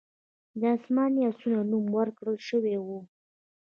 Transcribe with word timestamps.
د 0.59 0.61
اسماني 0.77 1.21
آسونو 1.29 1.59
نوم 1.71 1.85
ورکړل 1.97 2.37
شوی 2.47 2.75
و 2.85 2.87